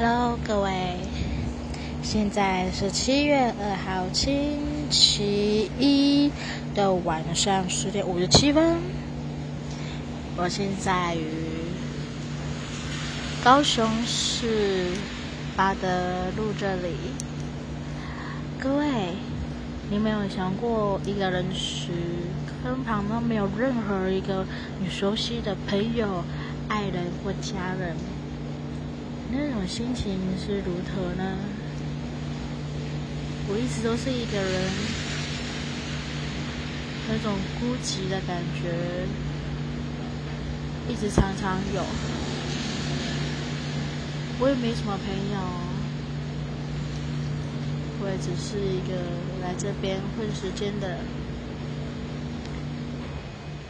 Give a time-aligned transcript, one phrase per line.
[0.00, 0.94] Hello，各位，
[2.04, 6.30] 现在是七月二号星期一
[6.72, 8.76] 的晚上十点五十七分。
[10.36, 11.26] 我现在于
[13.42, 14.92] 高雄市
[15.56, 15.88] 八德
[16.36, 16.94] 路这里。
[18.60, 18.86] 各位，
[19.90, 21.88] 你没有想过一个人时，
[22.62, 24.46] 身旁都没有任何一个
[24.78, 26.22] 你熟悉的朋友、
[26.68, 27.96] 爱人或家人？
[29.30, 31.38] 那种心情是如何呢？
[33.50, 34.70] 我一直都是一个人，
[37.08, 38.74] 那种孤寂的感觉，
[40.88, 41.82] 一直常常有。
[44.40, 45.38] 我也没什么朋友，
[48.00, 48.96] 我也只是一个
[49.42, 50.98] 来这边混时间的，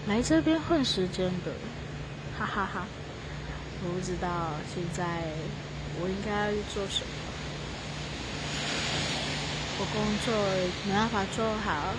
[0.06, 1.52] 来这边混时间的，
[2.38, 2.86] 哈哈哈。
[3.80, 5.22] 我不知道现在
[6.00, 7.06] 我应该要做什么。
[9.80, 10.34] 我工作
[10.84, 11.94] 没办法做好，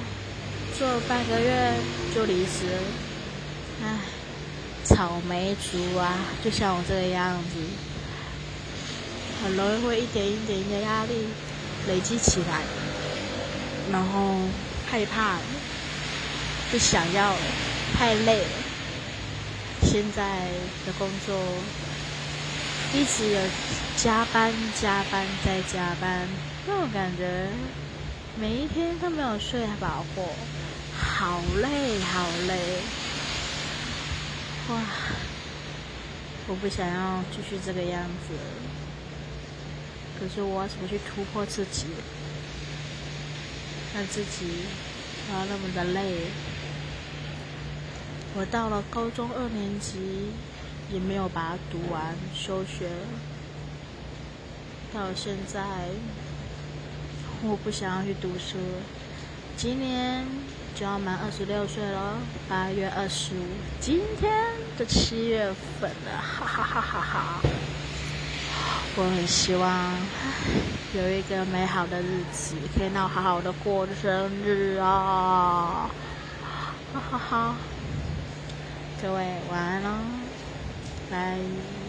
[0.78, 1.74] 做半个月
[2.14, 2.82] 就离职了。
[3.82, 4.00] 唉，
[4.84, 7.56] 草莓族啊，就像我这个样子，
[9.42, 11.30] 很容易会一点一点的压力
[11.88, 12.64] 累积起来，
[13.90, 14.36] 然后
[14.92, 15.38] 害怕，
[16.70, 17.40] 不想要了，
[17.98, 18.69] 太累了。
[19.92, 20.48] 现在
[20.86, 21.36] 的工作
[22.94, 23.40] 一直有
[23.98, 26.30] 加班、加班再加班，
[26.68, 27.48] 那种感觉
[28.40, 30.24] 每一天都没有睡饱过，
[30.96, 32.60] 好累好累，
[34.70, 34.80] 哇！
[36.48, 38.36] 我不想要继续这个样子，
[40.20, 41.88] 可是我要怎么去突破自己，
[43.96, 44.46] 让自己
[45.26, 46.28] 不要那么的累？
[48.36, 50.32] 我到了高中二年级，
[50.92, 52.88] 也没有把它读完，休学。
[54.94, 55.62] 到现在，
[57.44, 58.58] 我不想要去读书。
[59.58, 60.24] 今年
[60.76, 62.18] 就要满二十六岁了，
[62.48, 63.46] 八月二十五，
[63.82, 64.32] 今天
[64.78, 67.42] 的七月份了， 哈哈哈哈哈！
[68.96, 69.96] 我很希望
[70.94, 75.90] 有一个美好的日子，可以让我好好的过生日啊！
[76.94, 77.56] 哈哈哈。
[79.02, 79.90] 各位晚安喽，
[81.10, 81.89] 拜。